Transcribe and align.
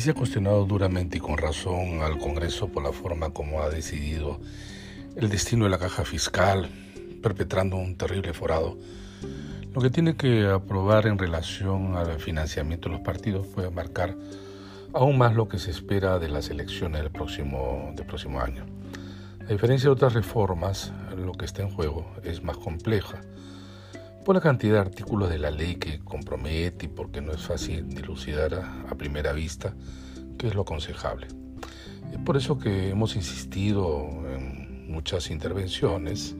Sí 0.00 0.04
se 0.04 0.12
ha 0.12 0.14
cuestionado 0.14 0.64
duramente 0.64 1.18
y 1.18 1.20
con 1.20 1.36
razón 1.36 2.00
al 2.00 2.16
Congreso 2.16 2.68
por 2.68 2.82
la 2.82 2.90
forma 2.90 3.34
como 3.34 3.60
ha 3.60 3.68
decidido 3.68 4.40
el 5.14 5.28
destino 5.28 5.64
de 5.64 5.70
la 5.70 5.76
caja 5.76 6.06
fiscal, 6.06 6.70
perpetrando 7.22 7.76
un 7.76 7.96
terrible 7.98 8.32
forado. 8.32 8.78
Lo 9.74 9.82
que 9.82 9.90
tiene 9.90 10.16
que 10.16 10.46
aprobar 10.46 11.06
en 11.06 11.18
relación 11.18 11.96
al 11.96 12.18
financiamiento 12.18 12.88
de 12.88 12.94
los 12.94 13.04
partidos 13.04 13.46
puede 13.48 13.68
marcar 13.68 14.16
aún 14.94 15.18
más 15.18 15.34
lo 15.34 15.48
que 15.48 15.58
se 15.58 15.70
espera 15.70 16.18
de 16.18 16.30
las 16.30 16.48
elecciones 16.48 17.02
del 17.02 17.10
próximo, 17.10 17.92
del 17.94 18.06
próximo 18.06 18.40
año. 18.40 18.64
A 19.46 19.52
diferencia 19.52 19.88
de 19.88 19.92
otras 19.92 20.14
reformas, 20.14 20.94
lo 21.14 21.32
que 21.32 21.44
está 21.44 21.60
en 21.60 21.72
juego 21.72 22.10
es 22.24 22.42
más 22.42 22.56
compleja 22.56 23.20
por 24.24 24.34
la 24.34 24.40
cantidad 24.40 24.74
de 24.74 24.80
artículos 24.80 25.30
de 25.30 25.38
la 25.38 25.50
ley 25.50 25.76
que 25.76 26.00
compromete 26.00 26.86
y 26.86 26.88
porque 26.88 27.20
no 27.20 27.32
es 27.32 27.40
fácil 27.40 27.88
dilucidar 27.88 28.54
a, 28.54 28.94
primera 28.96 29.32
vista 29.32 29.74
qué 30.36 30.48
es 30.48 30.54
lo 30.54 30.62
aconsejable. 30.62 31.26
Es 32.12 32.18
por 32.18 32.36
eso 32.36 32.58
que 32.58 32.90
hemos 32.90 33.16
insistido 33.16 34.08
en 34.28 34.90
muchas 34.90 35.30
intervenciones 35.30 36.34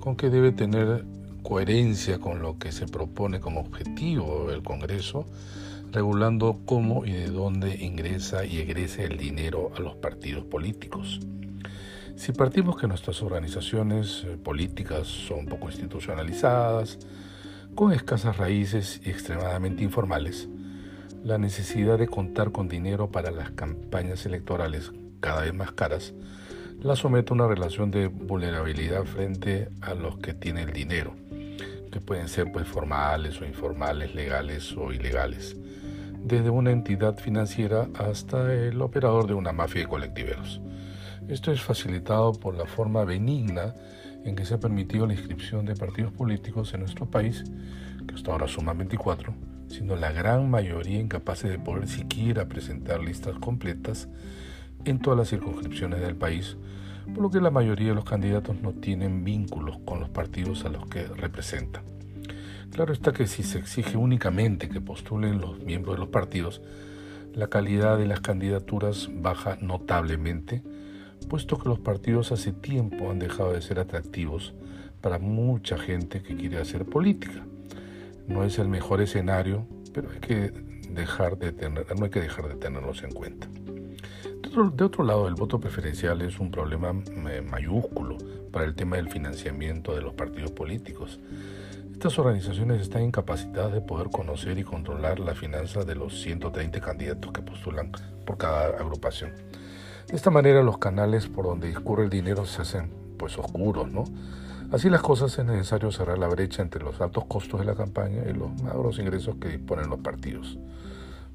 con 0.00 0.16
que 0.16 0.28
debe 0.28 0.50
tener 0.50 1.04
coherencia 1.42 2.18
con 2.18 2.42
lo 2.42 2.58
que 2.58 2.72
se 2.72 2.86
propone 2.86 3.38
como 3.38 3.60
objetivo 3.60 4.50
el 4.50 4.62
Congreso, 4.62 5.26
regulando 5.92 6.60
cómo 6.64 7.04
y 7.04 7.12
de 7.12 7.28
dónde 7.28 7.76
ingresa 7.76 8.44
y 8.44 8.58
egresa 8.58 9.02
el 9.02 9.18
dinero 9.18 9.70
a 9.76 9.80
los 9.80 9.94
partidos 9.96 10.44
políticos. 10.46 11.20
Si 12.16 12.32
partimos 12.32 12.76
que 12.76 12.86
nuestras 12.86 13.22
organizaciones 13.22 14.24
eh, 14.24 14.36
políticas 14.42 15.06
son 15.06 15.46
poco 15.46 15.68
institucionalizadas, 15.68 16.98
con 17.74 17.92
escasas 17.92 18.36
raíces 18.36 19.00
y 19.04 19.10
extremadamente 19.10 19.82
informales, 19.82 20.48
la 21.24 21.38
necesidad 21.38 21.98
de 21.98 22.06
contar 22.06 22.52
con 22.52 22.68
dinero 22.68 23.10
para 23.10 23.30
las 23.30 23.50
campañas 23.50 24.26
electorales 24.26 24.92
cada 25.20 25.42
vez 25.42 25.54
más 25.54 25.72
caras 25.72 26.14
la 26.84 26.96
somete 26.96 27.32
a 27.32 27.34
una 27.34 27.48
relación 27.48 27.90
de 27.90 28.08
vulnerabilidad 28.08 29.04
frente 29.04 29.70
a 29.80 29.94
los 29.94 30.18
que 30.18 30.34
tienen 30.34 30.68
el 30.68 30.74
dinero, 30.74 31.14
que 31.90 31.98
pueden 31.98 32.28
ser 32.28 32.52
pues 32.52 32.68
formales 32.68 33.40
o 33.40 33.46
informales, 33.46 34.14
legales 34.14 34.76
o 34.76 34.92
ilegales, 34.92 35.56
desde 36.22 36.50
una 36.50 36.72
entidad 36.72 37.16
financiera 37.16 37.88
hasta 37.98 38.52
el 38.52 38.82
operador 38.82 39.26
de 39.26 39.32
una 39.32 39.52
mafia 39.52 39.80
de 39.80 39.88
colectiveros. 39.88 40.60
Esto 41.28 41.50
es 41.52 41.62
facilitado 41.62 42.32
por 42.34 42.54
la 42.54 42.66
forma 42.66 43.02
benigna 43.04 43.74
en 44.24 44.36
que 44.36 44.44
se 44.44 44.54
ha 44.54 44.60
permitido 44.60 45.06
la 45.06 45.14
inscripción 45.14 45.64
de 45.64 45.74
partidos 45.74 46.12
políticos 46.12 46.74
en 46.74 46.80
nuestro 46.80 47.06
país, 47.06 47.44
que 48.06 48.14
hasta 48.14 48.30
ahora 48.30 48.46
suman 48.46 48.76
24, 48.76 49.34
siendo 49.68 49.96
la 49.96 50.12
gran 50.12 50.50
mayoría 50.50 51.00
incapaces 51.00 51.50
de 51.50 51.58
poder 51.58 51.88
siquiera 51.88 52.46
presentar 52.46 53.00
listas 53.00 53.38
completas 53.38 54.08
en 54.84 54.98
todas 54.98 55.18
las 55.18 55.30
circunscripciones 55.30 56.00
del 56.00 56.14
país, 56.14 56.58
por 57.14 57.22
lo 57.22 57.30
que 57.30 57.40
la 57.40 57.50
mayoría 57.50 57.88
de 57.88 57.94
los 57.94 58.04
candidatos 58.04 58.60
no 58.60 58.74
tienen 58.74 59.24
vínculos 59.24 59.78
con 59.86 60.00
los 60.00 60.10
partidos 60.10 60.66
a 60.66 60.68
los 60.68 60.86
que 60.88 61.04
representan. 61.04 61.84
Claro 62.70 62.92
está 62.92 63.12
que 63.12 63.26
si 63.26 63.42
se 63.42 63.58
exige 63.58 63.96
únicamente 63.96 64.68
que 64.68 64.82
postulen 64.82 65.40
los 65.40 65.58
miembros 65.60 65.96
de 65.96 66.00
los 66.00 66.08
partidos, 66.08 66.60
la 67.32 67.48
calidad 67.48 67.96
de 67.96 68.06
las 68.06 68.20
candidaturas 68.20 69.08
baja 69.12 69.56
notablemente, 69.60 70.62
puesto 71.24 71.58
que 71.58 71.68
los 71.68 71.78
partidos 71.78 72.32
hace 72.32 72.52
tiempo 72.52 73.10
han 73.10 73.18
dejado 73.18 73.52
de 73.52 73.62
ser 73.62 73.78
atractivos 73.78 74.54
para 75.00 75.18
mucha 75.18 75.76
gente 75.76 76.22
que 76.22 76.36
quiere 76.36 76.58
hacer 76.58 76.84
política. 76.84 77.44
No 78.26 78.44
es 78.44 78.58
el 78.58 78.68
mejor 78.68 79.00
escenario, 79.00 79.66
pero 79.92 80.10
hay 80.10 80.20
que 80.20 80.52
dejar 80.90 81.36
de 81.38 81.52
tener, 81.52 81.86
no 81.98 82.04
hay 82.04 82.10
que 82.10 82.20
dejar 82.20 82.48
de 82.48 82.54
tenerlos 82.54 83.02
en 83.02 83.12
cuenta. 83.12 83.46
De 83.48 84.48
otro, 84.48 84.70
de 84.70 84.84
otro 84.84 85.04
lado, 85.04 85.28
el 85.28 85.34
voto 85.34 85.60
preferencial 85.60 86.22
es 86.22 86.38
un 86.38 86.50
problema 86.50 86.94
eh, 87.30 87.42
mayúsculo 87.42 88.16
para 88.52 88.64
el 88.64 88.74
tema 88.74 88.96
del 88.96 89.10
financiamiento 89.10 89.94
de 89.94 90.02
los 90.02 90.14
partidos 90.14 90.52
políticos. 90.52 91.18
Estas 91.92 92.18
organizaciones 92.18 92.80
están 92.80 93.02
incapacitadas 93.02 93.72
de 93.72 93.80
poder 93.80 94.10
conocer 94.10 94.58
y 94.58 94.64
controlar 94.64 95.20
la 95.20 95.34
finanza 95.34 95.84
de 95.84 95.94
los 95.94 96.20
130 96.20 96.80
candidatos 96.80 97.32
que 97.32 97.42
postulan 97.42 97.90
por 98.24 98.36
cada 98.36 98.78
agrupación. 98.78 99.32
De 100.08 100.16
esta 100.16 100.30
manera 100.30 100.62
los 100.62 100.78
canales 100.78 101.26
por 101.28 101.46
donde 101.46 101.68
discurre 101.68 102.04
el 102.04 102.10
dinero 102.10 102.44
se 102.46 102.62
hacen 102.62 102.90
pues 103.18 103.38
oscuros, 103.38 103.90
¿no? 103.90 104.04
Así 104.70 104.90
las 104.90 105.02
cosas 105.02 105.38
es 105.38 105.44
necesario 105.44 105.92
cerrar 105.92 106.18
la 106.18 106.28
brecha 106.28 106.62
entre 106.62 106.82
los 106.82 107.00
altos 107.00 107.24
costos 107.26 107.60
de 107.60 107.66
la 107.66 107.74
campaña 107.74 108.22
y 108.28 108.32
los 108.32 108.62
magros 108.62 108.98
ingresos 108.98 109.36
que 109.40 109.48
disponen 109.48 109.88
los 109.88 110.00
partidos. 110.00 110.58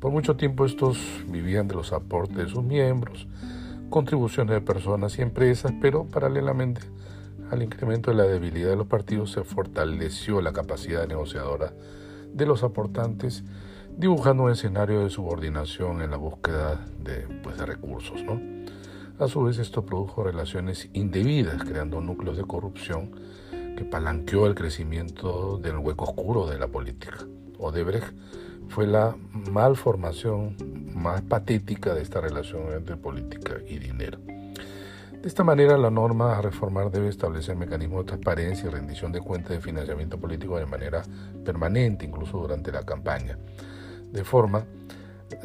Por 0.00 0.10
mucho 0.10 0.36
tiempo 0.36 0.64
estos 0.64 0.98
vivían 1.28 1.68
de 1.68 1.74
los 1.74 1.92
aportes 1.92 2.36
de 2.36 2.48
sus 2.48 2.62
miembros, 2.62 3.26
contribuciones 3.90 4.54
de 4.54 4.60
personas 4.60 5.18
y 5.18 5.22
empresas, 5.22 5.72
pero 5.80 6.04
paralelamente 6.04 6.80
al 7.50 7.62
incremento 7.62 8.10
de 8.10 8.16
la 8.16 8.24
debilidad 8.24 8.70
de 8.70 8.76
los 8.76 8.86
partidos 8.86 9.32
se 9.32 9.44
fortaleció 9.44 10.40
la 10.40 10.52
capacidad 10.52 11.06
negociadora 11.06 11.72
de 12.32 12.46
los 12.46 12.62
aportantes 12.62 13.44
dibujando 13.96 14.44
un 14.44 14.50
escenario 14.50 15.04
de 15.04 15.10
subordinación 15.10 16.02
en 16.02 16.10
la 16.10 16.18
búsqueda 16.18 16.84
de, 17.02 17.26
pues, 17.42 17.56
de 17.56 17.64
recursos. 17.66 18.22
¿no? 18.22 18.40
A 19.18 19.28
su 19.28 19.42
vez, 19.42 19.58
esto 19.58 19.86
produjo 19.86 20.22
relaciones 20.22 20.90
indebidas, 20.92 21.62
creando 21.62 22.00
núcleos 22.00 22.36
de 22.36 22.44
corrupción 22.44 23.10
que 23.76 23.84
palanqueó 23.84 24.46
el 24.46 24.54
crecimiento 24.54 25.58
del 25.58 25.78
hueco 25.78 26.04
oscuro 26.04 26.46
de 26.46 26.58
la 26.58 26.68
política. 26.68 27.18
Odebrecht 27.58 28.14
fue 28.68 28.86
la 28.86 29.16
malformación 29.32 30.56
más 30.94 31.22
patética 31.22 31.94
de 31.94 32.02
esta 32.02 32.20
relación 32.20 32.72
entre 32.74 32.96
política 32.96 33.54
y 33.66 33.78
dinero. 33.78 34.18
De 34.26 35.28
esta 35.28 35.44
manera, 35.44 35.78
la 35.78 35.90
norma 35.90 36.36
a 36.36 36.42
reformar 36.42 36.90
debe 36.90 37.08
establecer 37.08 37.56
mecanismos 37.56 38.04
de 38.04 38.08
transparencia 38.08 38.68
y 38.68 38.70
rendición 38.70 39.12
de 39.12 39.20
cuentas 39.20 39.52
de 39.52 39.60
financiamiento 39.60 40.18
político 40.18 40.58
de 40.58 40.66
manera 40.66 41.02
permanente, 41.44 42.04
incluso 42.04 42.38
durante 42.38 42.70
la 42.70 42.84
campaña 42.84 43.38
de 44.16 44.24
forma 44.24 44.64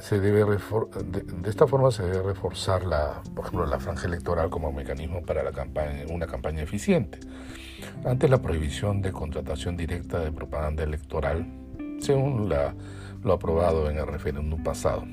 se 0.01 0.19
debe 0.19 0.45
de, 0.45 1.49
esta 1.49 1.67
forma 1.67 1.91
se 1.91 2.03
debe 2.03 2.23
reforzar 2.23 2.85
la, 2.85 3.21
por 3.35 3.45
ejemplo, 3.45 3.67
la 3.67 3.79
franja 3.79 4.07
electoral 4.07 4.49
como 4.49 4.71
mecanismo 4.71 5.21
para 5.21 5.43
una 6.09 6.27
campaña 6.27 6.63
eficiente. 6.63 7.19
Ante 8.05 8.27
la 8.27 8.41
prohibición 8.41 9.01
de 9.01 9.11
contratación 9.11 9.75
directa 9.77 10.19
de 10.19 10.31
propaganda 10.31 10.83
electoral, 10.83 11.45
según 11.99 12.49
lo 12.49 13.33
aprobado 13.33 13.89
en 13.89 13.97
el 13.97 14.07
referéndum 14.07 14.63
pasado, 14.63 15.03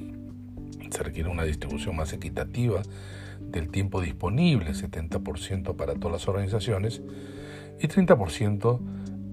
se 0.90 1.02
requiere 1.02 1.28
una 1.28 1.44
distribución 1.44 1.96
más 1.96 2.12
equitativa 2.12 2.82
del 3.40 3.70
tiempo 3.70 4.00
disponible, 4.00 4.70
70% 4.70 5.76
para 5.76 5.94
todas 5.94 6.12
las 6.12 6.28
organizaciones 6.28 7.02
y 7.80 7.88
30% 7.88 8.80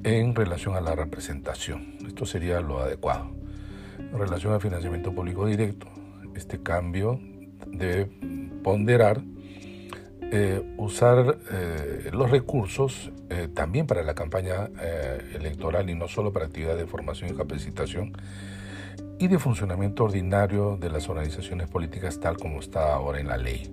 en 0.03 0.35
relación 0.35 0.75
a 0.75 0.81
la 0.81 0.95
representación. 0.95 1.97
Esto 2.05 2.25
sería 2.25 2.61
lo 2.61 2.79
adecuado. 2.79 3.44
Relación 4.17 4.53
al 4.53 4.61
financiamiento 4.61 5.13
público 5.13 5.45
directo, 5.45 5.87
este 6.35 6.63
cambio 6.63 7.19
debe 7.67 8.09
ponderar 8.63 9.21
eh, 10.31 10.75
usar 10.77 11.37
eh, 11.51 12.09
los 12.11 12.31
recursos 12.31 13.11
eh, 13.29 13.47
también 13.53 13.85
para 13.85 14.03
la 14.03 14.15
campaña 14.15 14.69
electoral 15.33 15.89
y 15.89 15.95
no 15.95 16.07
solo 16.07 16.33
para 16.33 16.45
actividades 16.45 16.79
de 16.79 16.87
formación 16.87 17.29
y 17.29 17.37
capacitación 17.37 18.13
y 19.19 19.27
de 19.27 19.37
funcionamiento 19.37 20.05
ordinario 20.05 20.77
de 20.77 20.89
las 20.89 21.09
organizaciones 21.09 21.69
políticas 21.69 22.19
tal 22.19 22.37
como 22.37 22.59
está 22.59 22.93
ahora 22.93 23.19
en 23.19 23.27
la 23.27 23.37
ley. 23.37 23.71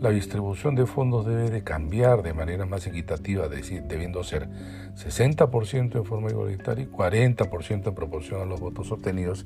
La 0.00 0.10
distribución 0.10 0.76
de 0.76 0.86
fondos 0.86 1.26
debe 1.26 1.50
de 1.50 1.64
cambiar 1.64 2.22
de 2.22 2.32
manera 2.32 2.66
más 2.66 2.86
equitativa, 2.86 3.48
debiendo 3.48 4.22
ser 4.22 4.48
60% 4.94 5.96
en 5.96 6.04
forma 6.04 6.30
igualitaria 6.30 6.84
y 6.84 6.86
40% 6.86 7.88
en 7.88 7.94
proporción 7.96 8.40
a 8.40 8.44
los 8.44 8.60
votos 8.60 8.92
obtenidos, 8.92 9.44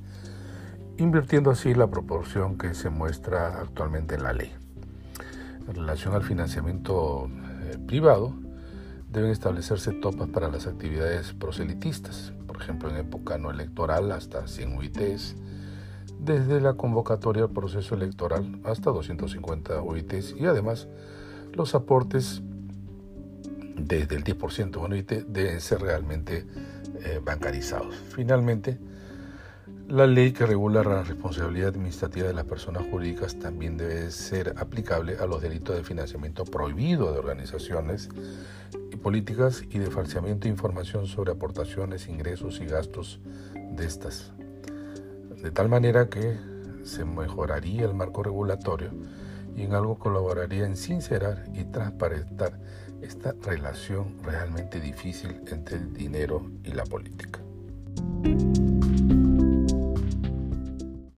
invirtiendo 0.98 1.50
así 1.50 1.74
la 1.74 1.86
proporción 1.86 2.58
que 2.58 2.74
se 2.74 2.90
muestra 2.90 3.62
actualmente 3.62 4.16
en 4.16 4.24
la 4.24 4.34
ley. 4.34 4.52
En 5.68 5.74
relación 5.74 6.12
al 6.12 6.22
financiamiento 6.22 7.30
eh, 7.62 7.78
privado, 7.86 8.34
deben 9.10 9.30
establecerse 9.30 9.92
topas 9.92 10.28
para 10.28 10.50
las 10.50 10.66
actividades 10.66 11.32
proselitistas, 11.32 12.34
por 12.46 12.60
ejemplo 12.60 12.90
en 12.90 12.96
época 12.96 13.38
no 13.38 13.50
electoral 13.50 14.12
hasta 14.12 14.46
100 14.46 14.76
UITs, 14.76 15.34
desde 16.18 16.60
la 16.60 16.74
convocatoria 16.74 17.44
al 17.44 17.50
proceso 17.50 17.94
electoral 17.94 18.60
hasta 18.64 18.90
250 18.90 19.82
UITs 19.82 20.34
y 20.38 20.46
además 20.46 20.88
los 21.52 21.74
aportes 21.74 22.42
desde 23.76 24.16
el 24.16 24.24
10% 24.24 24.70
de 24.70 24.78
UIT 24.78 25.12
deben 25.26 25.60
ser 25.60 25.80
realmente 25.80 26.46
eh, 27.04 27.20
bancarizados. 27.24 27.94
Finalmente, 28.14 28.78
la 29.88 30.06
ley 30.06 30.32
que 30.32 30.46
regula 30.46 30.82
la 30.84 31.02
responsabilidad 31.02 31.68
administrativa 31.68 32.28
de 32.28 32.34
las 32.34 32.44
personas 32.44 32.84
jurídicas 32.90 33.38
también 33.38 33.76
debe 33.76 34.10
ser 34.10 34.54
aplicable 34.56 35.16
a 35.18 35.26
los 35.26 35.42
delitos 35.42 35.76
de 35.76 35.82
financiamiento 35.82 36.44
prohibido 36.44 37.12
de 37.12 37.18
organizaciones 37.18 38.08
y 38.90 38.96
políticas 38.96 39.64
y 39.68 39.78
de 39.78 39.90
falseamiento 39.90 40.44
de 40.44 40.50
información 40.50 41.06
sobre 41.06 41.32
aportaciones, 41.32 42.08
ingresos 42.08 42.60
y 42.60 42.66
gastos 42.66 43.20
de 43.72 43.84
estas 43.84 44.32
de 45.42 45.50
tal 45.50 45.68
manera 45.68 46.08
que 46.08 46.38
se 46.84 47.04
mejoraría 47.04 47.84
el 47.84 47.94
marco 47.94 48.22
regulatorio 48.22 48.90
y 49.56 49.62
en 49.62 49.74
algo 49.74 49.98
colaboraría 49.98 50.64
en 50.64 50.76
sincerar 50.76 51.44
y 51.52 51.64
transparentar 51.64 52.58
esta 53.02 53.34
relación 53.42 54.22
realmente 54.22 54.80
difícil 54.80 55.42
entre 55.48 55.76
el 55.76 55.92
dinero 55.92 56.50
y 56.64 56.72
la 56.72 56.84
política. 56.84 57.40